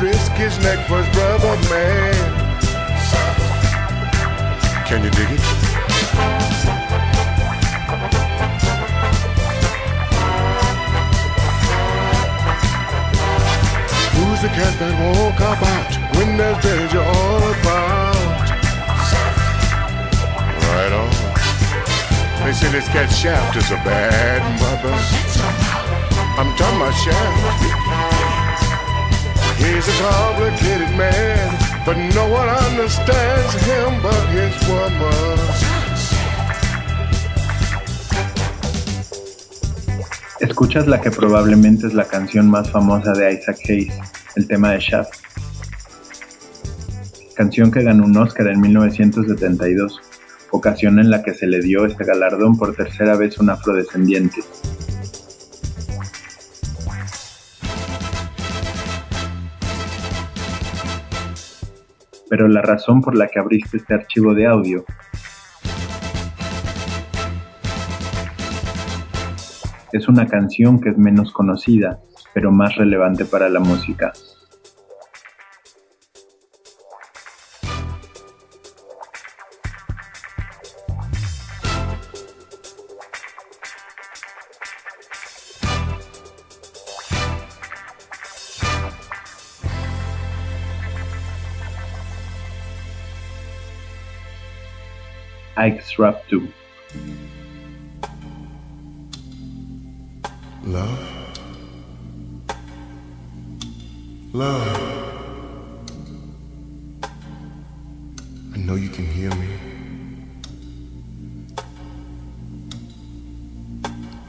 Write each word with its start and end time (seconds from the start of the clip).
risk 0.00 0.32
his 0.32 0.58
neck 0.60 0.86
for 0.88 1.02
his 1.02 1.14
brother, 1.14 1.56
man. 1.68 2.14
Can 4.86 5.04
you 5.04 5.10
dig 5.10 5.30
it? 5.30 5.40
Who's 14.16 14.40
the 14.40 14.48
cat 14.48 14.74
that 14.80 14.92
won't 15.00 15.36
cop 15.36 15.62
out 15.62 16.16
when 16.16 16.36
there's 16.38 16.58
danger 16.64 17.02
all 17.02 17.52
about? 17.52 18.50
Right 20.64 20.92
on. 20.92 21.10
They 22.44 22.52
say 22.52 22.70
this 22.72 22.88
cat 22.88 23.12
Shaft 23.12 23.56
is 23.56 23.70
a 23.70 23.76
bad 23.84 24.40
mother. 24.60 24.94
I'm 26.40 26.56
talking 26.56 26.76
about 26.76 26.94
Shaft. 26.94 27.99
Escuchas 40.40 40.86
la 40.86 41.02
que 41.02 41.10
probablemente 41.10 41.86
es 41.86 41.92
la 41.92 42.06
canción 42.06 42.48
más 42.48 42.70
famosa 42.70 43.12
de 43.12 43.34
Isaac 43.34 43.58
Hayes, 43.68 43.92
el 44.36 44.46
tema 44.46 44.70
de 44.72 44.80
Shaft. 44.80 45.10
Canción 47.36 47.70
que 47.70 47.82
ganó 47.82 48.06
un 48.06 48.16
Oscar 48.16 48.46
en 48.46 48.60
1972, 48.62 50.00
ocasión 50.52 50.98
en 50.98 51.10
la 51.10 51.22
que 51.22 51.34
se 51.34 51.46
le 51.46 51.60
dio 51.60 51.84
este 51.84 52.04
galardón 52.04 52.56
por 52.56 52.74
tercera 52.74 53.14
vez 53.14 53.38
a 53.38 53.42
un 53.42 53.50
afrodescendiente. 53.50 54.40
Pero 62.30 62.48
la 62.48 62.62
razón 62.62 63.02
por 63.02 63.16
la 63.16 63.26
que 63.26 63.40
abriste 63.40 63.76
este 63.76 63.92
archivo 63.92 64.32
de 64.34 64.46
audio 64.46 64.84
es 69.92 70.08
una 70.08 70.26
canción 70.26 70.80
que 70.80 70.90
es 70.90 70.96
menos 70.96 71.32
conocida, 71.32 71.98
pero 72.32 72.52
más 72.52 72.76
relevante 72.76 73.24
para 73.24 73.48
la 73.48 73.58
música. 73.58 74.12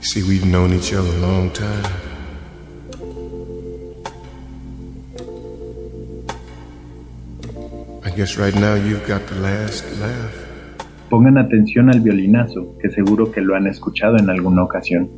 See, 0.01 0.23
we've 0.23 0.45
known 0.45 0.73
each 0.73 0.93
other 0.93 1.07
a 1.07 1.19
long 1.19 1.51
time. 1.51 1.85
I 8.03 8.09
guess 8.09 8.35
right 8.35 8.55
now 8.55 8.73
you've 8.73 9.07
got 9.07 9.25
the 9.27 9.35
last 9.35 9.85
laugh. 9.99 10.35
Pongan 11.09 11.37
atención 11.37 11.89
al 11.89 11.99
violinazo, 11.99 12.77
que 12.81 12.89
seguro 12.89 13.31
que 13.31 13.41
lo 13.41 13.55
han 13.55 13.67
escuchado 13.67 14.17
en 14.17 14.29
alguna 14.29 14.63
ocasión. 14.63 15.09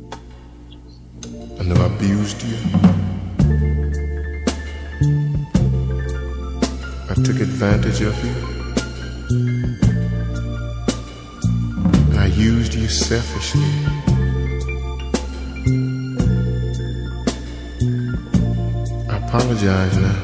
I 1.58 1.64
know 1.64 1.76
I 1.76 1.86
abused 1.86 2.42
you. 2.42 2.56
I 7.08 7.14
took 7.22 7.40
advantage 7.40 8.02
of 8.02 8.14
you. 8.24 8.34
I 12.18 12.26
used 12.26 12.74
you 12.74 12.88
selfishly. 12.88 14.03
Apologize 19.54 19.96
now. 19.98 20.18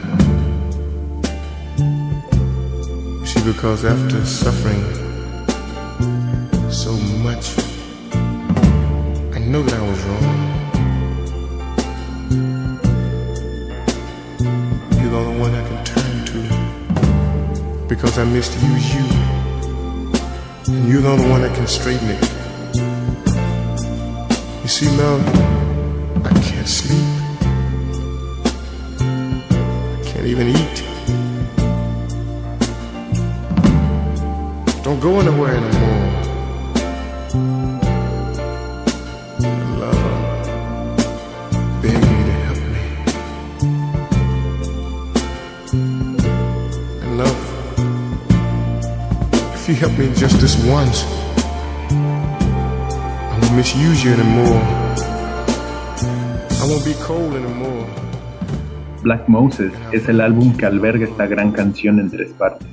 see, 3.25 3.43
because 3.45 3.85
after 3.85 4.25
suffering 4.25 4.83
so 6.71 6.93
much, 7.23 7.57
I 9.33 9.39
know 9.39 9.63
that 9.63 9.75
I 9.75 9.83
was 9.89 10.01
wrong. 10.05 10.27
You're 15.01 15.11
the 15.11 15.17
only 15.17 15.41
one 15.41 15.55
I 15.55 15.69
can 15.69 15.85
turn 15.85 16.25
to 16.31 17.87
because 17.89 18.19
I 18.19 18.25
misused 18.25 18.95
you. 18.95 19.05
And 20.75 20.89
you're 20.89 21.03
the 21.03 21.09
only 21.09 21.29
one 21.29 21.43
that 21.43 21.55
can 21.55 21.67
straighten 21.67 22.09
it. 22.09 22.23
You 24.63 24.69
see, 24.69 24.89
love, 24.97 25.23
I 26.27 26.33
can't 26.41 26.69
sleep. 26.69 27.20
Can't 30.21 30.33
even 30.33 30.49
eat. 30.49 30.85
Don't 34.85 35.01
go 35.01 35.19
anywhere 35.19 35.55
anymore. 35.57 36.09
Love, 39.81 40.05
you 41.85 41.91
to 41.91 42.35
help 42.45 42.59
me. 42.75 42.83
And 47.03 47.13
love, 47.17 47.41
if 49.55 49.63
you 49.69 49.75
help 49.75 49.95
me 49.99 50.13
just 50.15 50.39
this 50.39 50.57
once, 50.67 51.05
I 51.91 53.39
won't 53.41 53.55
misuse 53.57 54.05
you 54.05 54.13
anymore. 54.13 54.63
I 56.61 56.67
won't 56.69 56.85
be 56.85 56.95
cold 57.01 57.33
anymore. 57.35 58.10
Black 59.03 59.29
Moses 59.29 59.73
es 59.93 60.09
el 60.11 60.21
álbum 60.21 60.55
que 60.57 60.67
alberga 60.67 61.07
esta 61.07 61.27
gran 61.27 61.53
canción 61.53 61.99
en 61.99 62.11
tres 62.11 62.35
partes. 62.35 62.69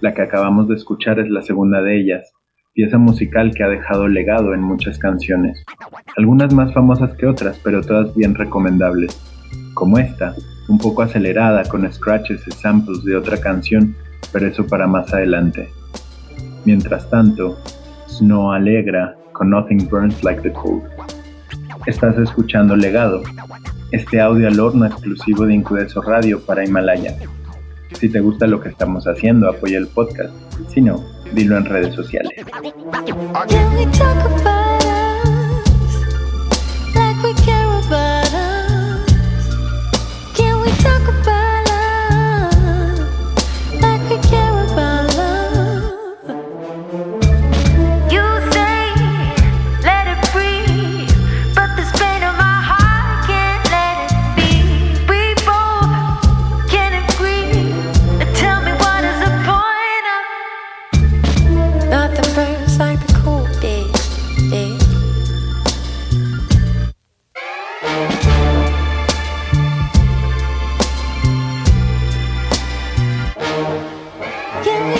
La 0.00 0.12
que 0.12 0.20
acabamos 0.20 0.68
de 0.68 0.74
escuchar 0.74 1.18
es 1.18 1.30
la 1.30 1.40
segunda 1.40 1.80
de 1.80 1.98
ellas, 1.98 2.30
pieza 2.74 2.98
musical 2.98 3.52
que 3.54 3.64
ha 3.64 3.68
dejado 3.68 4.06
legado 4.06 4.52
en 4.52 4.60
muchas 4.60 4.98
canciones, 4.98 5.64
algunas 6.18 6.52
más 6.52 6.74
famosas 6.74 7.16
que 7.16 7.26
otras, 7.26 7.58
pero 7.64 7.80
todas 7.80 8.14
bien 8.14 8.34
recomendables, 8.34 9.18
como 9.72 9.98
esta, 9.98 10.34
un 10.68 10.78
poco 10.78 11.02
acelerada 11.02 11.62
con 11.64 11.90
scratches 11.90 12.46
y 12.46 12.50
samples 12.50 13.02
de 13.04 13.16
otra 13.16 13.38
canción, 13.38 13.96
pero 14.30 14.46
eso 14.46 14.66
para 14.66 14.86
más 14.86 15.12
adelante. 15.14 15.70
Mientras 16.66 17.08
tanto, 17.08 17.58
Snow 18.08 18.52
Alegra 18.52 19.16
con 19.32 19.50
Nothing 19.50 19.88
Burns 19.88 20.22
Like 20.22 20.42
the 20.42 20.52
Cold. 20.52 20.82
Estás 21.86 22.18
escuchando 22.18 22.76
Legado, 22.76 23.22
este 23.92 24.20
audio 24.20 24.48
al 24.48 24.58
horno 24.58 24.86
exclusivo 24.86 25.46
de 25.46 25.54
Incudeso 25.54 26.02
Radio 26.02 26.40
para 26.40 26.64
Himalaya. 26.64 27.14
Si 27.92 28.08
te 28.08 28.20
gusta 28.20 28.46
lo 28.46 28.60
que 28.60 28.70
estamos 28.70 29.06
haciendo, 29.06 29.48
apoya 29.48 29.78
el 29.78 29.86
podcast. 29.86 30.34
Si 30.68 30.80
no, 30.80 31.04
dilo 31.34 31.56
en 31.58 31.66
redes 31.66 31.94
sociales. 31.94 32.32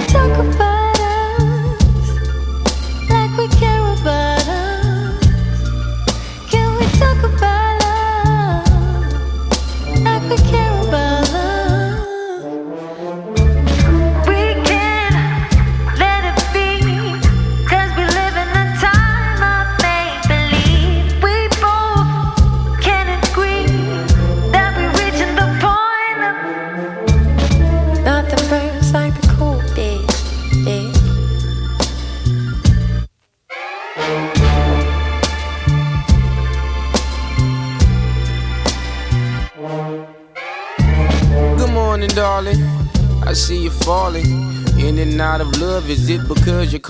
Talk 0.07 0.39
about 0.39 0.62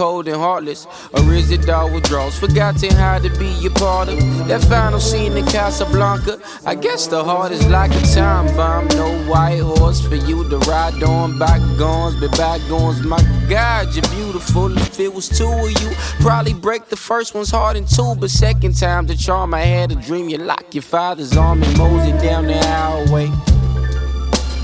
cold 0.02 0.26
and 0.26 0.36
heartless? 0.36 0.88
Or 1.14 1.22
is 1.32 1.52
it 1.52 1.68
all 1.68 1.88
withdrawals? 1.88 2.36
Forgotten 2.36 2.90
how 2.96 3.20
to 3.20 3.30
be 3.38 3.50
a 3.64 3.70
part 3.70 4.08
of 4.08 4.18
that 4.48 4.62
final 4.64 4.98
scene 4.98 5.36
in 5.36 5.46
Casablanca. 5.46 6.40
I 6.66 6.74
guess 6.74 7.06
the 7.06 7.22
heart 7.22 7.52
is 7.52 7.64
like 7.68 7.92
a 7.92 8.02
time 8.12 8.48
bomb. 8.56 8.88
No 8.88 9.08
white 9.30 9.60
horse 9.60 10.00
for 10.00 10.16
you 10.16 10.38
to 10.50 10.58
ride 10.70 11.00
on. 11.04 11.38
Bygones, 11.38 12.16
be 12.20 12.26
bygones. 12.36 13.00
My 13.02 13.22
God, 13.48 13.94
you're 13.94 14.10
beautiful. 14.18 14.76
If 14.76 14.98
it 14.98 15.14
was 15.14 15.28
two 15.28 15.46
of 15.46 15.70
you, 15.80 15.90
probably 16.18 16.54
break 16.54 16.88
the 16.88 16.96
first 16.96 17.32
one's 17.32 17.52
heart 17.52 17.76
in 17.76 17.86
two. 17.86 18.16
But 18.18 18.30
second 18.30 18.76
time, 18.76 19.06
the 19.06 19.14
charm 19.14 19.54
I 19.54 19.60
had 19.60 19.92
a 19.92 19.94
dream. 19.94 20.28
You 20.28 20.38
lock 20.38 20.66
your 20.74 20.82
father's 20.82 21.36
arm 21.36 21.62
and 21.62 21.78
mosey 21.78 22.10
down 22.26 22.48
the 22.48 22.58
highway. 22.58 23.30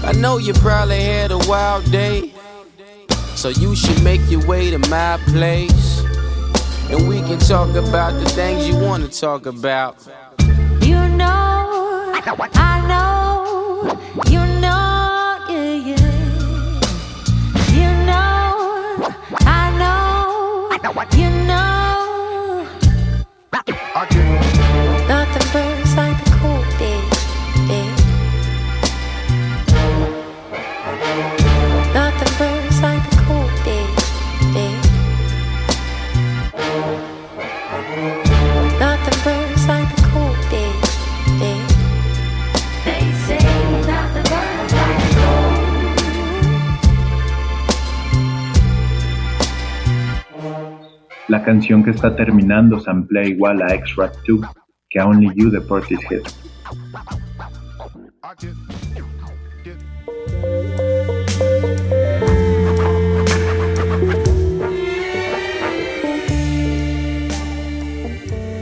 I 0.02 0.12
know 0.16 0.38
you 0.38 0.52
probably 0.54 1.00
had 1.00 1.30
a 1.30 1.38
wild 1.46 1.84
day. 1.92 2.34
So 3.38 3.50
you 3.50 3.76
should 3.76 4.02
make 4.02 4.20
your 4.28 4.44
way 4.48 4.68
to 4.68 4.78
my 4.90 5.16
place. 5.28 6.00
And 6.90 7.08
we 7.08 7.18
can 7.20 7.38
talk 7.38 7.68
about 7.76 8.10
the 8.14 8.28
things 8.30 8.66
you 8.66 8.76
want 8.76 9.04
to 9.04 9.20
talk 9.20 9.46
about. 9.46 9.94
You 10.80 11.06
know, 11.06 12.10
I 12.12 12.80
know, 12.88 13.17
La 51.38 51.44
canción 51.44 51.84
que 51.84 51.92
está 51.92 52.16
terminando 52.16 52.80
samplea 52.80 53.24
igual 53.24 53.62
a 53.62 53.72
X-Rap 53.72 54.12
2 54.26 54.40
que 54.90 54.98
a 54.98 55.06
Only 55.06 55.30
You 55.36 55.50
de 55.50 55.60
Portishead. 55.60 56.22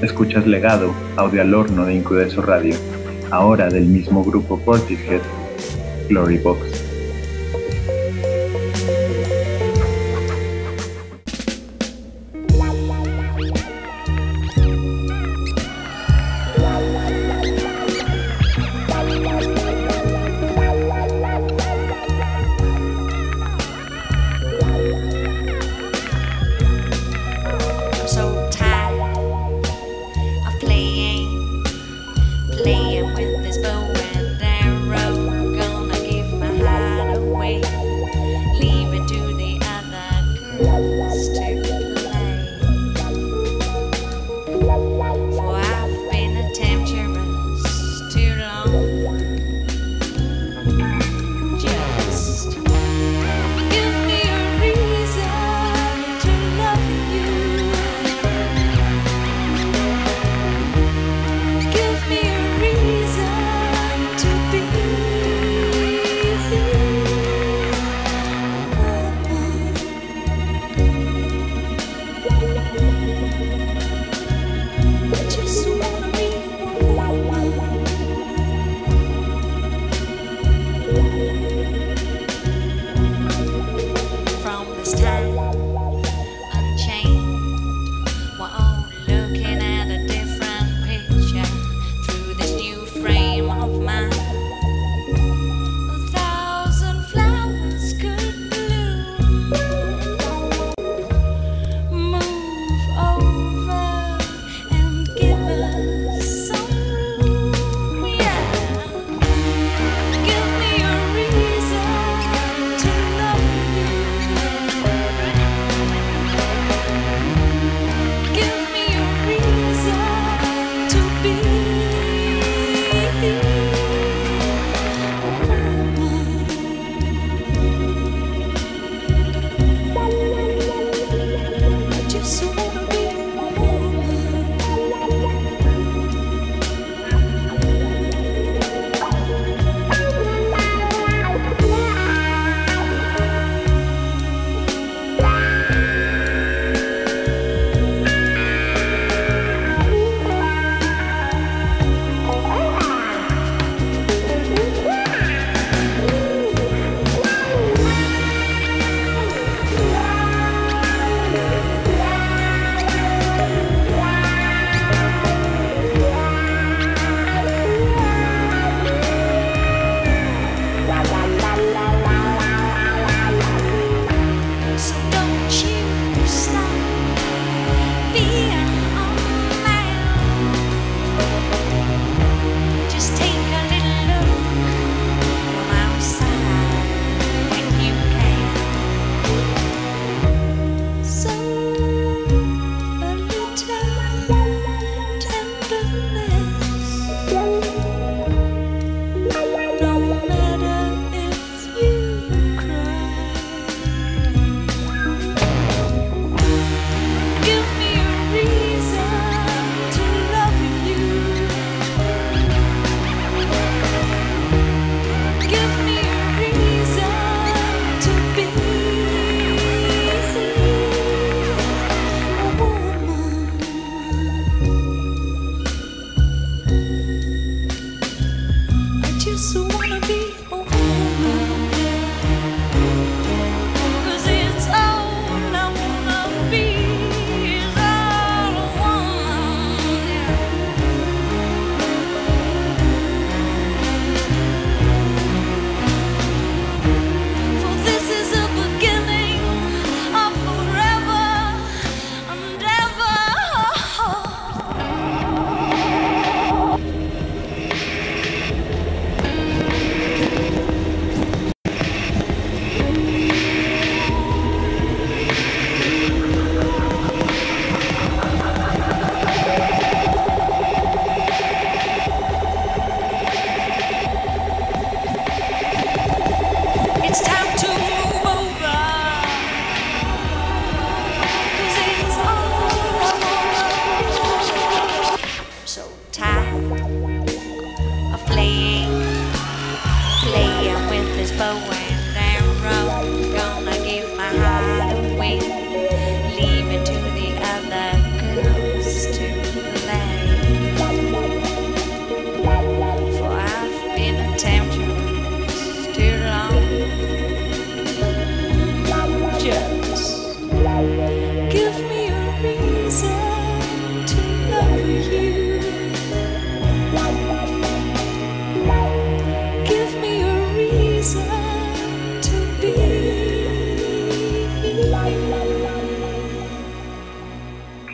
Escuchas 0.02 0.46
Legado, 0.46 0.94
audio 1.16 1.40
al 1.40 1.54
horno 1.54 1.86
de 1.86 1.94
Incudeso 1.94 2.42
Radio, 2.42 2.76
ahora 3.30 3.70
del 3.70 3.86
mismo 3.86 4.22
grupo 4.22 4.58
Portishead, 4.58 5.22
Glory 6.10 6.36
Box. 6.36 6.75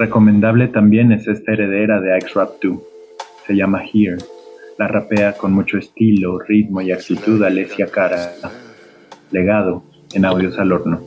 Recomendable 0.02 0.66
también 0.66 1.12
es 1.12 1.28
esta 1.28 1.52
heredera 1.52 2.00
de 2.00 2.18
X-Rap 2.18 2.60
2. 2.60 2.76
Se 3.46 3.54
llama 3.54 3.84
Here. 3.84 4.18
La 4.76 4.88
rapea 4.88 5.34
con 5.34 5.52
mucho 5.52 5.78
estilo, 5.78 6.40
ritmo 6.40 6.80
y 6.80 6.90
actitud 6.90 7.40
Alessia 7.44 7.86
Cara. 7.86 8.32
Legado 9.30 9.84
en 10.12 10.24
audios 10.24 10.58
al 10.58 10.72
horno. 10.72 11.06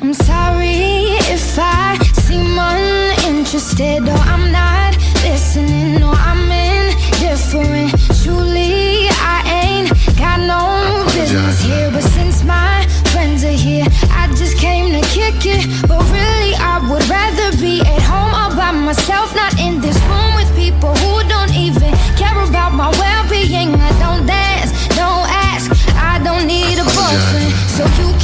I'm 0.00 0.14
sorry 0.14 1.16
if 1.28 1.58
I 1.58 1.98
seem 2.20 2.56
uninterested 2.56 4.08
or 4.08 4.20
I'm 4.28 4.52
not 4.52 4.94
listening 5.24 6.00
or 6.00 6.14
I'm 6.14 6.52
indifferent. 6.52 7.90
Truly, 8.22 9.08
I 9.10 9.42
ain't 9.64 9.90
got 10.16 10.38
no 10.38 11.04
business 11.06 11.64
here, 11.64 11.90
but 11.90 12.04
since 12.04 12.44
my 12.44 12.83
friends 13.24 13.44
are 13.44 13.58
here. 13.68 13.86
I 14.10 14.28
just 14.36 14.58
came 14.58 14.92
to 14.92 15.00
kick 15.08 15.40
it, 15.46 15.64
but 15.88 16.00
really 16.12 16.52
I 16.60 16.76
would 16.88 17.06
rather 17.08 17.56
be 17.56 17.80
at 17.80 18.02
home 18.02 18.32
all 18.40 18.54
by 18.54 18.70
myself, 18.72 19.34
not 19.34 19.58
in 19.58 19.80
this 19.80 19.98
room 20.10 20.34
with 20.36 20.50
people 20.56 20.92
who 21.02 21.26
don't 21.28 21.54
even 21.54 21.92
care 22.20 22.38
about 22.48 22.72
my 22.74 22.90
well-being. 23.00 23.70
I 23.88 23.90
don't 24.04 24.26
dance, 24.26 24.70
don't 25.00 25.28
ask, 25.52 25.70
I 25.96 26.20
don't 26.22 26.46
need 26.46 26.76
a 26.78 26.84
boyfriend, 26.84 27.52
so 27.76 27.84
you. 27.98 28.23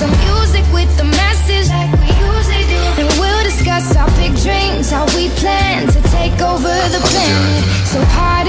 Some 0.00 0.16
music 0.32 0.64
with 0.72 0.88
the 0.96 1.04
message 1.04 1.68
like 1.68 1.92
we 2.00 2.08
usually 2.08 2.64
do. 2.72 3.04
And 3.04 3.08
we'll 3.20 3.44
discuss 3.44 3.94
our 3.96 4.08
big 4.16 4.34
dreams, 4.36 4.90
how 4.90 5.04
we 5.14 5.28
plan 5.36 5.88
to 5.88 6.00
take 6.08 6.40
over 6.40 6.72
the 6.88 7.00
planet. 7.04 7.64
So 7.86 8.00
high. 8.04 8.39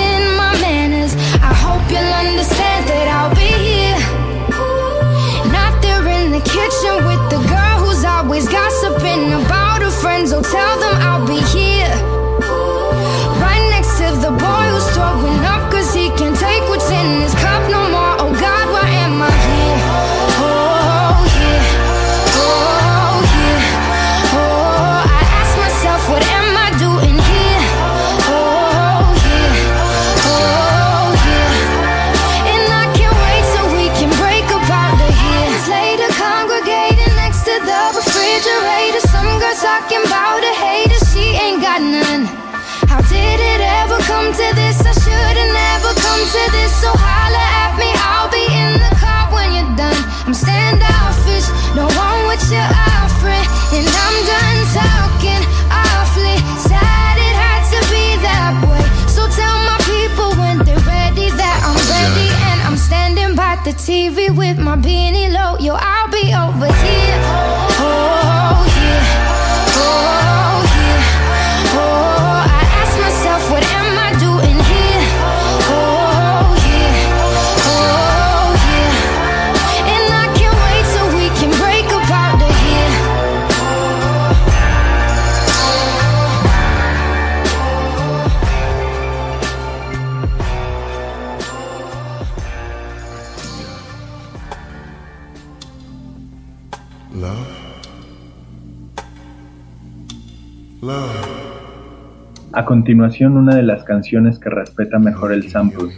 continuación 102.72 103.36
una 103.36 103.58
de 103.58 103.64
las 103.64 103.84
canciones 103.84 104.40
que 104.40 104.50
respeta 104.50 104.98
mejor 104.98 105.34
el 105.34 105.50
sample, 105.50 105.90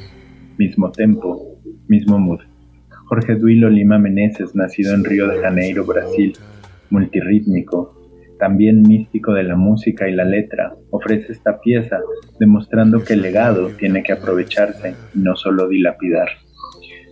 mismo 0.58 0.92
tempo, 0.92 1.60
mismo 1.88 2.18
mood. 2.18 2.40
Jorge 3.06 3.36
Duilo 3.36 3.70
Lima 3.70 4.00
Meneses, 4.00 4.56
nacido 4.56 4.96
en 4.96 5.04
Río 5.04 5.28
de 5.28 5.40
Janeiro, 5.40 5.86
Brasil, 5.86 6.36
multirítmico, 6.90 7.96
también 8.40 8.82
místico 8.82 9.34
de 9.34 9.44
la 9.44 9.56
música 9.56 10.10
y 10.10 10.16
la 10.16 10.26
letra, 10.26 10.74
ofrece 10.90 11.34
esta 11.34 11.62
pieza, 11.62 12.00
demostrando 12.40 13.04
que 13.04 13.14
el 13.14 13.22
legado 13.22 13.68
tiene 13.78 14.02
que 14.02 14.14
aprovecharse 14.14 14.96
y 15.14 15.20
no 15.20 15.36
solo 15.36 15.68
dilapidar. 15.68 16.30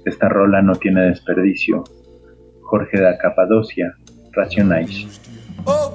Esta 0.07 0.27
rola 0.27 0.63
no 0.63 0.73
tiene 0.73 1.01
desperdicio. 1.01 1.83
Jorge 2.63 2.99
da 2.99 3.15
Capadocia, 3.19 3.93
Racionais. 4.33 5.21
Oh, 5.65 5.93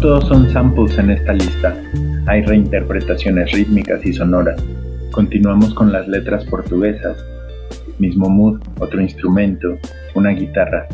Todos 0.00 0.28
son 0.28 0.48
samples 0.50 0.96
en 0.96 1.10
esta 1.10 1.32
lista, 1.32 1.76
hay 2.26 2.42
reinterpretaciones 2.42 3.50
rítmicas 3.50 4.06
y 4.06 4.12
sonoras. 4.12 4.64
Continuamos 5.10 5.74
con 5.74 5.90
las 5.90 6.06
letras 6.06 6.44
portuguesas. 6.44 7.18
Mismo 7.98 8.28
mood, 8.28 8.60
otro 8.78 9.00
instrumento, 9.00 9.76
una 10.14 10.30
guitarra. 10.30 10.86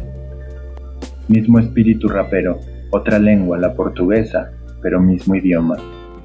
Mismo 1.29 1.59
espíritu 1.59 2.09
rapero, 2.09 2.59
otra 2.93 3.19
lengua, 3.19 3.59
la 3.59 3.75
portuguesa, 3.75 4.51
pero 4.81 4.99
mismo 5.01 5.35
idioma. 5.35 5.77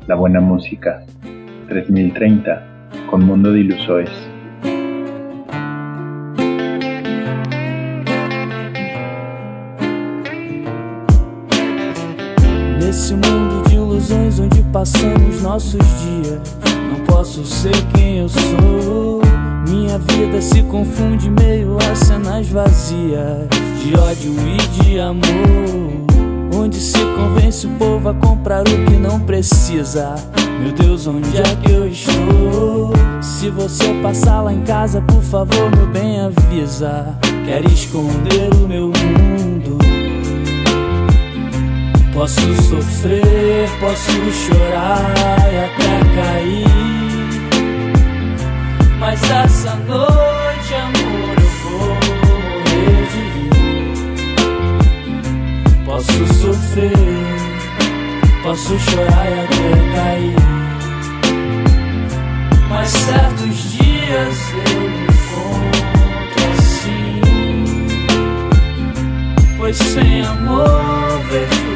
La 0.07 0.15
buena 0.15 0.39
música. 0.39 1.05
3030, 1.67 2.63
con 3.09 3.25
Mundo 3.25 3.51
de 3.51 3.59
Ilusoes. 3.59 4.28
Nesse 12.89 13.13
mundo 13.13 13.69
de 13.69 13.75
ilusões 13.75 14.39
onde 14.39 14.63
passamos 14.73 15.43
nossos 15.43 15.73
dias, 15.73 16.39
não 16.89 17.05
posso 17.05 17.45
ser 17.45 17.75
quem 17.93 18.17
eu 18.17 18.27
sou. 18.27 19.21
Minha 19.67 19.99
vida 19.99 20.41
se 20.41 20.63
confunde 20.63 21.29
meio 21.29 21.77
a 21.77 21.95
cenas 21.95 22.49
vazias 22.49 23.47
de 23.79 23.95
ódio 23.95 24.33
e 24.33 24.81
de 24.81 24.99
amor. 24.99 25.21
Onde 26.51 26.77
se 26.77 26.97
convence 27.15 27.67
o 27.67 27.69
povo 27.77 28.09
a 28.09 28.13
comprar 28.15 28.63
o 28.63 28.85
que 28.85 28.97
não 28.97 29.19
precisa. 29.19 30.15
Meu 30.59 30.71
Deus, 30.71 31.05
onde 31.05 31.37
é 31.37 31.43
que 31.61 31.71
eu 31.71 31.87
estou? 31.87 32.91
Se 33.21 33.51
você 33.51 33.93
passar 34.01 34.41
lá 34.41 34.51
em 34.51 34.61
casa, 34.61 34.99
por 35.01 35.21
favor, 35.21 35.69
meu 35.77 35.85
bem 35.85 36.21
avisa. 36.21 37.15
Quero 37.45 37.67
esconder 37.71 38.51
o 38.55 38.67
meu 38.67 38.87
mundo. 38.87 39.28
Posso 42.19 42.53
sofrer, 42.63 43.69
posso 43.79 44.11
chorar 44.11 45.39
e 45.53 45.57
até 45.63 46.03
cair. 46.15 46.67
Mas 48.99 49.23
essa 49.23 49.73
noite, 49.75 50.75
amor, 50.75 51.35
eu 51.39 51.51
vou 51.63 51.95
morrer 52.17 53.03
de 53.13 53.21
rir. 53.39 53.95
Posso 55.85 56.27
sofrer, 56.33 56.91
posso 58.43 58.77
chorar 58.79 59.25
e 59.25 59.33
até 59.39 59.71
cair. 59.95 60.35
Mas 62.67 62.89
certos 62.89 63.55
dias 63.71 64.37
eu 64.67 64.81
me 64.81 65.03
encontro 65.05 66.43
assim. 66.57 67.21
Pois 69.57 69.77
sem 69.77 70.21
amor 70.21 71.21
vejo 71.31 71.68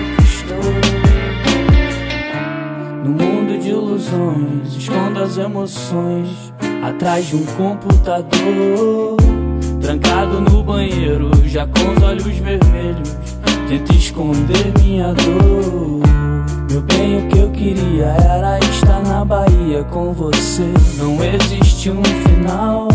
emoções 5.44 6.54
Atrás 6.82 7.28
de 7.28 7.36
um 7.36 7.46
computador. 7.46 9.18
Trancado 9.82 10.42
no 10.42 10.64
banheiro 10.64 11.32
Já 11.46 11.68
com 11.68 11.94
os 11.94 12.04
olhos 12.04 12.38
vermelhos 12.38 13.18
Tento 13.68 13.94
esconder 13.94 14.74
minha 14.80 15.14
dor. 15.14 16.02
Meu 16.70 16.82
bem, 16.82 17.18
o 17.18 17.28
que 17.28 17.38
eu 17.40 17.52
queria 17.52 18.06
Era 18.06 18.60
estar 18.60 19.02
na 19.04 19.24
Bahia 19.24 19.84
com 19.86 20.14
você. 20.14 20.72
Não 20.98 21.18
existe 21.24 21.90
um 21.90 22.04
final 22.04 22.88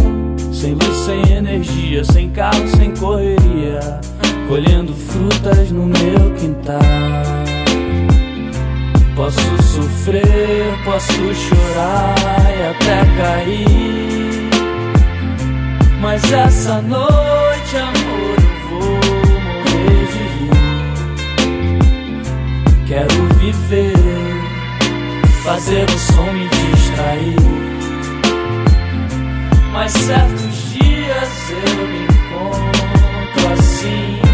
Sem 0.53 0.75
luz, 0.75 0.97
sem 0.97 1.33
energia 1.33 2.05
Sem 2.05 2.31
carro, 2.31 2.67
sem 2.77 2.95
correria 2.95 4.01
colhendo 4.49 4.95
frutas 4.95 5.71
no 5.71 5.85
meu 5.85 6.35
quintal. 6.39 7.48
Posso 9.19 9.63
sofrer, 9.65 10.79
posso 10.85 11.35
chorar 11.35 12.15
e 12.57 12.63
até 12.71 13.05
cair. 13.17 14.49
Mas 16.01 16.33
essa 16.33 16.81
noite, 16.81 17.77
amor, 17.79 18.37
eu 18.39 18.59
vou 18.71 18.93
morrer 19.43 20.07
de 20.13 20.23
rir. 20.39 20.55
Quero 22.87 23.27
viver, 23.41 23.93
fazer 25.43 25.85
o 25.85 25.99
som 25.99 26.33
me 26.33 26.49
distrair. 26.49 27.35
Mas 29.73 29.91
certos 29.91 30.71
dias 30.71 31.51
eu 31.51 31.89
me 31.89 32.05
encontro 32.05 33.53
assim. 33.59 34.28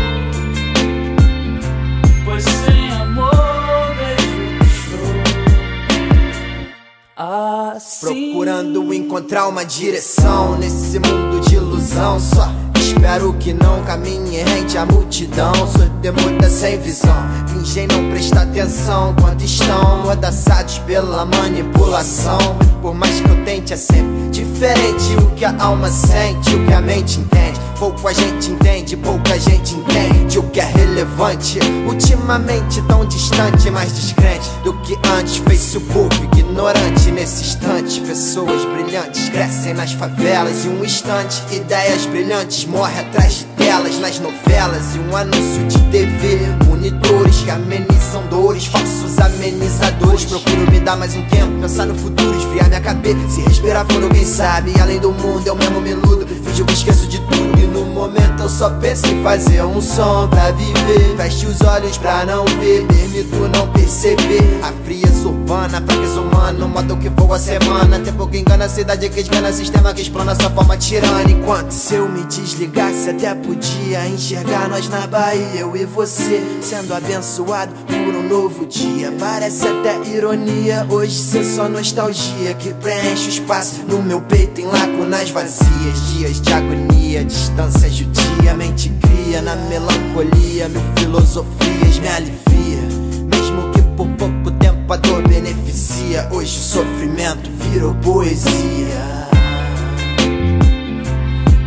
Encontrar 9.14 9.46
uma 9.46 9.64
direção 9.64 10.58
nesse 10.58 10.98
mundo 10.98 11.40
de 11.42 11.54
ilusão. 11.54 12.18
Só 12.18 12.63
espero 12.94 13.32
que 13.34 13.52
não 13.52 13.82
caminhe 13.84 14.42
rente 14.42 14.78
à 14.78 14.86
multidão. 14.86 15.52
Sortemuda 15.54 16.48
sem 16.48 16.78
visão, 16.78 17.14
fingem 17.48 17.86
não 17.88 18.10
prestar 18.10 18.42
atenção. 18.42 19.14
Quando 19.20 19.42
estão 19.42 20.00
amordaçados 20.00 20.78
pela 20.80 21.24
manipulação. 21.24 22.38
Por 22.80 22.94
mais 22.94 23.20
que 23.20 23.28
eu 23.28 23.44
tente, 23.44 23.72
é 23.72 23.76
sempre 23.76 24.30
diferente 24.30 25.16
o 25.18 25.30
que 25.34 25.44
a 25.44 25.54
alma 25.58 25.88
sente, 25.88 26.54
o 26.54 26.66
que 26.66 26.72
a 26.72 26.80
mente 26.80 27.18
entende. 27.18 27.60
Pouco 27.78 28.06
a 28.06 28.12
gente 28.12 28.50
entende, 28.50 28.96
pouca 28.96 29.38
gente 29.38 29.74
entende 29.74 30.38
o 30.38 30.42
que 30.44 30.60
é 30.60 30.64
relevante. 30.64 31.58
Ultimamente 31.86 32.80
tão 32.82 33.04
distante, 33.04 33.70
mais 33.70 33.92
descrente 33.92 34.48
do 34.62 34.72
que 34.80 34.96
antes. 35.18 35.38
Facebook 35.38 36.16
ignorante 36.38 37.10
nesse 37.10 37.42
instante. 37.42 38.00
Pessoas 38.00 38.64
brilhantes 38.66 39.28
crescem 39.28 39.74
nas 39.74 39.92
favelas. 39.92 40.64
Em 40.64 40.68
um 40.68 40.84
instante, 40.84 41.42
ideias 41.52 42.06
brilhantes 42.06 42.64
morrem 42.64 42.83
atrás 42.92 43.34
de 43.34 43.44
telas 43.56 43.98
nas 43.98 44.18
novelas. 44.18 44.96
E 44.96 44.98
um 44.98 45.16
anúncio 45.16 45.64
de 45.66 45.78
TV, 45.90 46.63
monitores 46.84 47.40
que 47.40 47.50
amenizam 47.50 48.26
dores, 48.28 48.66
falsos 48.66 49.18
amenizadores. 49.18 50.24
Procuro 50.26 50.70
me 50.70 50.80
dar 50.80 50.96
mais 50.96 51.16
um 51.16 51.22
tempo, 51.28 51.60
pensar 51.60 51.86
no 51.86 51.94
futuro, 51.94 52.36
esfriar 52.36 52.68
minha 52.68 52.80
cabeça. 52.80 53.16
Se 53.30 53.40
respirar 53.40 53.86
fundo, 53.86 54.08
quem 54.10 54.24
sabe? 54.24 54.78
Além 54.78 55.00
do 55.00 55.10
mundo, 55.10 55.46
eu 55.46 55.54
mesmo 55.54 55.80
me 55.80 55.90
iludo. 55.90 56.26
Finge 56.26 56.62
que 56.62 56.72
esqueço 56.72 57.06
de 57.06 57.18
tudo. 57.20 57.58
E 57.58 57.66
no 57.66 57.86
momento 57.86 58.42
eu 58.42 58.48
só 58.48 58.68
penso 58.70 59.06
em 59.06 59.22
fazer 59.22 59.64
um 59.64 59.80
som 59.80 60.28
pra 60.28 60.50
viver. 60.50 61.16
Feche 61.16 61.46
os 61.46 61.60
olhos 61.62 61.96
pra 61.96 62.26
não 62.26 62.44
ver, 62.44 62.86
permito 62.86 63.36
não 63.56 63.66
perceber. 63.72 64.60
A 64.62 64.72
frieza 64.84 65.28
urbana, 65.28 65.82
fraqueza 65.86 66.20
humana, 66.20 66.66
modo 66.66 66.96
que 66.98 67.08
voa 67.08 67.36
a 67.36 67.38
semana. 67.38 67.98
Tempo 68.00 68.26
que 68.26 68.38
engana 68.38 68.66
a 68.66 68.68
cidade, 68.68 69.08
que 69.08 69.20
esgana 69.20 69.52
sistema 69.52 69.94
que 69.94 70.02
explana 70.02 70.34
sua 70.34 70.50
forma 70.50 70.76
tirana. 70.76 71.30
Enquanto 71.30 71.70
se 71.70 71.94
eu 71.94 72.08
me 72.08 72.24
desligasse, 72.24 73.10
até 73.10 73.34
podia 73.34 74.06
enxergar 74.06 74.68
nós 74.68 74.88
na 74.88 75.06
Bahia, 75.06 75.60
eu 75.60 75.74
e 75.76 75.84
você, 75.84 76.42
sendo 76.74 76.92
abençoado 76.92 77.72
por 77.86 78.16
um 78.16 78.28
novo 78.28 78.66
dia. 78.66 79.12
Parece 79.20 79.64
até 79.68 79.96
ironia, 80.10 80.84
hoje 80.90 81.14
ser 81.14 81.44
só 81.44 81.68
nostalgia 81.68 82.52
que 82.54 82.74
preenche 82.74 83.26
o 83.26 83.28
espaço 83.28 83.82
no 83.88 84.02
meu 84.02 84.20
peito 84.20 84.60
em 84.60 84.64
lacunas 84.64 85.30
vazias. 85.30 86.12
Dias 86.12 86.40
de 86.40 86.52
agonia, 86.52 87.24
distância 87.24 87.88
judia, 87.88 88.54
mente 88.56 88.92
cria 89.00 89.40
na 89.40 89.54
melancolia, 89.54 90.68
mil 90.68 90.82
filosofias 90.98 91.98
me 92.00 92.08
alivia. 92.08 92.82
Mesmo 93.30 93.70
que 93.70 93.82
por 93.96 94.08
pouco 94.16 94.50
tempo 94.58 94.92
a 94.92 94.96
dor 94.96 95.22
beneficia, 95.28 96.28
hoje 96.32 96.58
o 96.58 96.62
sofrimento 96.62 97.50
virou 97.70 97.94
poesia. 97.96 99.28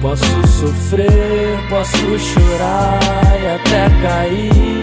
Posso 0.01 0.47
sofrer, 0.59 1.57
posso 1.69 2.19
chorar 2.19 2.99
e 3.41 3.47
até 3.55 3.89
cair. 4.01 4.76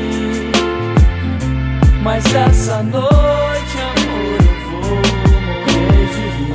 Mas 2.04 2.22
essa 2.34 2.82
noite, 2.82 3.78
amor, 3.80 4.38
eu 4.44 4.54
vou 4.68 4.82
morrer 5.40 6.04
de 6.12 6.26
rir. 6.36 6.52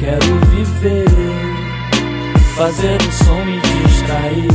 Quero 0.00 0.32
viver, 0.50 1.06
fazer 2.56 2.98
o 3.00 3.12
som 3.12 3.38
me 3.44 3.60
distrair. 3.60 4.48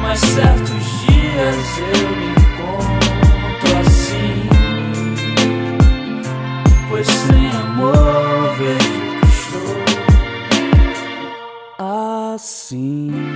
Mas 0.00 0.20
certos 0.20 0.84
dias 1.00 1.78
eu 1.78 2.08
me 2.16 2.28
encontro 2.30 3.70
assim. 3.80 4.48
Pois 6.88 7.08
sem 7.08 7.50
amor 7.50 8.54
vejo 8.56 9.00
que 9.18 9.26
estou 9.26 9.78
assim. 12.34 13.29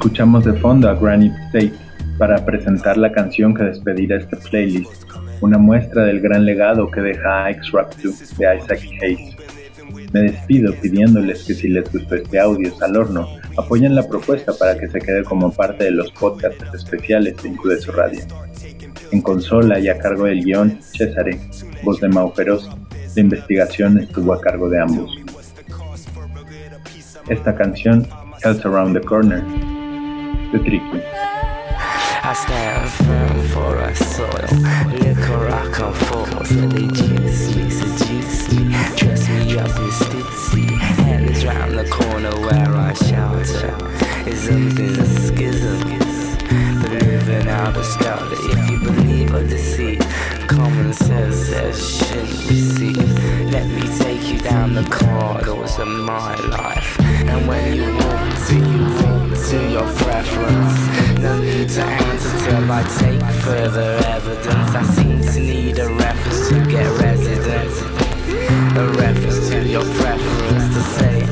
Escuchamos 0.00 0.46
de 0.46 0.54
fondo 0.54 0.88
a 0.88 0.94
Granite 0.94 1.36
State 1.48 1.74
para 2.16 2.42
presentar 2.42 2.96
la 2.96 3.12
canción 3.12 3.52
que 3.52 3.64
despedirá 3.64 4.16
este 4.16 4.38
playlist, 4.38 5.04
una 5.42 5.58
muestra 5.58 6.06
del 6.06 6.22
gran 6.22 6.46
legado 6.46 6.90
que 6.90 7.02
deja 7.02 7.50
X 7.50 7.70
Rap 7.72 7.92
2 8.02 8.38
de 8.38 8.56
Isaac 8.56 8.80
Hayes. 9.02 9.36
Me 10.14 10.22
despido 10.22 10.72
pidiéndoles 10.80 11.44
que 11.44 11.52
si 11.52 11.68
les 11.68 11.92
gustó 11.92 12.14
este 12.14 12.40
audio 12.40 12.72
al 12.80 12.96
horno, 12.96 13.28
apoyen 13.58 13.94
la 13.94 14.08
propuesta 14.08 14.54
para 14.58 14.74
que 14.78 14.88
se 14.88 15.00
quede 15.00 15.22
como 15.22 15.52
parte 15.52 15.84
de 15.84 15.90
los 15.90 16.10
podcasts 16.12 16.64
especiales 16.72 17.36
de 17.42 17.50
Incudeso 17.50 17.92
Radio. 17.92 18.20
En 19.12 19.20
consola 19.20 19.78
y 19.80 19.88
a 19.90 19.98
cargo 19.98 20.24
del 20.24 20.42
guion, 20.42 20.78
Cesare, 20.80 21.38
voz 21.82 22.00
de 22.00 22.08
Mau 22.08 22.32
Feroz, 22.32 22.70
la 23.14 23.20
investigación 23.20 23.98
estuvo 23.98 24.32
a 24.32 24.40
cargo 24.40 24.70
de 24.70 24.80
ambos. 24.80 25.14
Esta 27.28 27.54
canción, 27.54 28.08
Health 28.42 28.64
Around 28.64 28.98
the 28.98 29.06
Corner, 29.06 29.44
de 30.50 30.58
Tricky. 30.58 31.02
I 32.22 32.32
stand 32.34 32.90
firm 32.90 33.48
for 33.48 33.78
our 33.78 33.94
soil. 33.94 34.48
Liquor 34.88 35.48
I 35.48 35.70
come 35.72 35.94
forth, 35.94 36.48
they 36.48 36.86
juice 36.88 37.56
me, 37.56 37.70
seduce 37.70 38.52
me. 38.52 38.74
Dress 38.96 39.28
me 39.28 39.58
up 39.58 39.68
in 39.68 39.90
Stussy. 39.90 40.78
Hands 40.78 41.44
round 41.44 41.78
the 41.78 41.88
corner 41.88 42.34
where 42.40 42.74
I 42.76 42.92
shelter. 42.94 43.76
In 44.26 44.74
the 44.74 45.06
schisms. 45.06 46.36
The 46.82 46.88
living 47.04 47.48
out 47.48 47.76
of 47.76 47.84
skelter. 47.84 48.36
If 48.38 48.70
you 48.70 48.78
believe 48.80 49.34
or 49.34 49.44
deceit, 49.44 50.00
common 50.48 50.92
sense 50.92 51.36
says 51.36 51.98
shouldn't 51.98 52.48
receive. 52.48 53.50
Let 53.50 53.66
me 53.68 53.82
take 53.98 54.32
you 54.32 54.38
down 54.40 54.74
the 54.74 54.84
corridors 54.84 55.78
of 55.78 55.88
my 55.88 56.34
life. 56.36 56.98
And 57.00 57.46
when 57.46 57.74
you 57.76 57.94
walk 57.94 58.46
to, 58.48 58.56
you 58.56 58.84
walk 59.04 59.19
to 59.36 59.70
your 59.70 59.86
preference. 60.02 61.18
No 61.20 61.38
need 61.40 61.68
to 61.68 61.82
answer 61.82 62.50
till 62.50 62.72
I 62.72 62.82
take 62.98 63.22
further 63.42 64.00
evidence. 64.06 64.74
I 64.74 64.82
seem 64.82 65.20
to 65.20 65.40
need 65.40 65.78
a 65.78 65.88
reference 65.88 66.48
to 66.48 66.54
get 66.66 66.86
residence. 67.00 67.80
A 68.76 68.88
reference 68.98 69.48
to 69.50 69.68
your 69.68 69.84
preference 69.84 70.74
to 70.74 70.82
say 70.96 71.22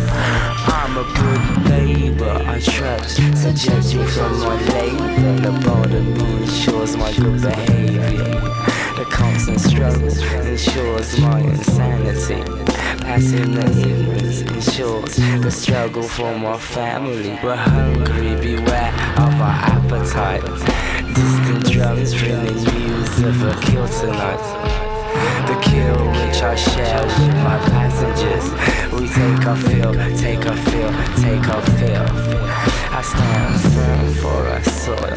I'm 0.67 0.97
a 0.97 1.05
good 1.19 1.71
neighbor. 1.71 2.43
I 2.47 2.61
trust. 2.61 3.17
So 3.43 3.53
judge 3.53 3.95
me 3.95 4.05
from 4.07 4.41
my 4.41 4.57
labor. 4.73 5.43
The 5.43 5.53
border 5.67 5.99
ensures 5.99 6.97
my 6.97 7.13
good 7.15 7.43
behavior. 7.43 8.11
The 8.97 9.07
constant 9.11 9.61
struggle 9.61 10.09
ensures 10.47 11.21
my 11.21 11.41
insanity. 11.41 12.78
Passing 13.09 13.53
the 13.53 13.65
ignorance 13.89 14.43
ensures 14.43 15.17
the 15.17 15.51
struggle 15.51 16.03
for 16.03 16.39
my 16.39 16.59
family. 16.59 17.39
We're 17.43 17.57
hungry, 17.57 18.37
beware 18.37 18.93
of 19.17 19.33
our 19.41 19.59
appetite. 19.73 20.45
Distant 21.15 21.73
drums 21.73 22.21
ringing 22.21 22.63
news 22.63 23.19
of 23.21 23.43
a 23.45 23.59
kill 23.63 23.89
tonight. 23.89 24.45
The 25.49 25.59
kill 25.63 26.07
which 26.21 26.43
I 26.43 26.55
share 26.55 27.03
with 27.03 27.37
my 27.49 27.59
passengers. 27.73 28.47
We 28.93 29.09
take 29.09 29.47
our 29.47 29.57
fill, 29.57 29.95
take 30.19 30.45
our 30.47 30.57
fill, 30.69 30.93
take 31.17 31.49
our 31.49 31.63
fill. 31.79 32.09
I 32.93 33.01
stand 33.01 33.61
firm 33.73 34.15
for 34.21 34.41
our 34.53 34.63
soil. 34.65 35.17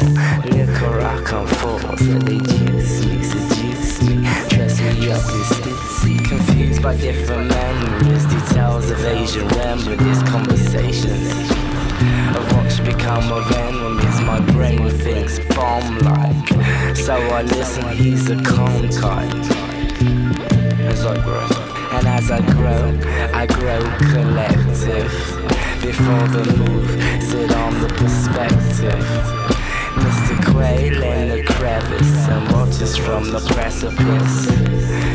Liquor 0.50 0.98
I 0.98 1.22
come 1.24 1.46
forth, 1.46 1.98
they 2.24 2.38
juice 2.38 3.04
me, 3.04 3.22
seduce 3.22 4.02
me, 4.02 4.51
Confused 6.32 6.82
by 6.82 6.96
different 6.96 7.48
memories, 7.48 8.24
details 8.26 8.90
of 8.90 9.04
Asian 9.04 9.46
remedies, 9.48 10.22
conversations 10.24 11.50
of 12.36 12.52
what's 12.52 12.78
become 12.80 13.30
a 13.30 13.36
of 13.36 13.52
enemies. 13.52 14.20
My 14.22 14.40
brain 14.52 14.88
thinks 14.90 15.38
bomb 15.54 15.98
like, 15.98 16.96
so 16.96 17.14
I 17.14 17.42
listen. 17.42 17.88
He's 17.96 18.30
a 18.30 18.36
calm 18.42 18.88
type 18.88 19.34
as 20.88 21.04
I 21.04 21.16
grow. 21.22 21.46
And 21.92 22.06
as 22.06 22.30
I 22.30 22.40
grow, 22.52 22.98
I 23.34 23.46
grow 23.46 23.80
collective. 24.12 25.12
Before 25.82 26.28
the 26.28 26.44
move, 26.56 26.90
sit 27.22 27.52
on 27.52 27.80
the 27.80 27.88
perspective. 27.88 29.61
Mr. 30.04 30.34
Quail 30.50 31.02
in 31.02 31.28
the 31.28 31.42
crevice 31.44 32.28
and 32.28 32.48
from 32.98 33.30
the 33.30 33.40
precipice. 33.54 34.48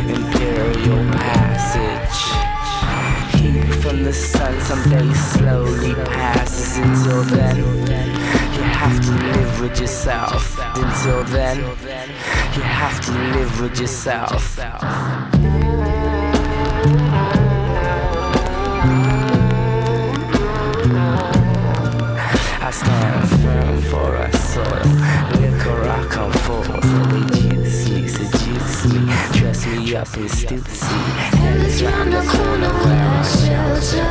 Imperial 0.08 1.04
passage. 1.12 2.20
Heat 3.40 3.74
from 3.82 4.04
the 4.04 4.14
sun 4.14 4.60
someday 4.62 5.14
slowly 5.14 5.94
passes. 5.94 6.78
Until 6.78 7.24
then, 7.24 7.58
you 7.58 8.64
have 8.64 9.00
to 9.06 9.12
live 9.12 9.62
with 9.62 9.80
yourself. 9.80 10.58
Until 10.76 11.24
then, 11.26 11.58
you 12.56 12.62
have 12.62 13.00
to 13.06 13.12
live 13.12 13.62
with 13.62 13.80
yourself. 13.80 14.58
Up 29.98 30.16
in 30.16 30.28
Stussy. 30.28 30.94
Hands 31.40 31.82
round 31.82 32.14
the 32.14 32.22
corner 32.22 32.72
where 32.84 33.02
I 33.02 33.24
shelter. 33.24 34.06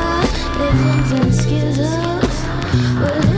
Living 0.59 1.22
in 1.22 1.31
schisms. 1.33 3.36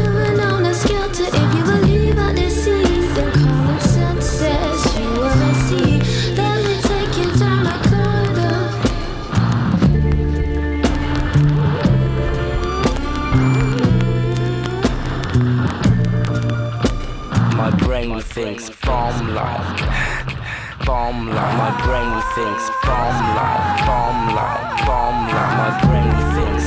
Bomb 20.89 21.27
like 21.27 21.59
my 21.59 21.71
brain 21.85 22.23
thinks 22.35 22.71
Bomb 22.83 23.37
like, 23.37 23.87
bomb 23.87 24.35
like, 24.35 24.87
bomb 24.87 25.29
like 25.29 25.53
my 25.61 25.71
brain 25.85 26.13
thinks 26.33 26.65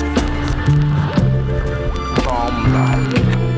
Bomb 2.23 2.55
like. 2.71 3.50